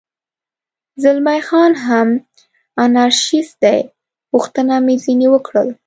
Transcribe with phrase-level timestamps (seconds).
[1.01, 2.07] زلمی خان هم
[2.83, 3.79] انارشیست دی،
[4.29, 5.69] پوښتنه مې ځنې وکړل.